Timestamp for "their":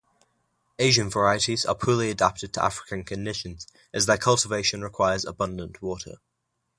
4.07-4.17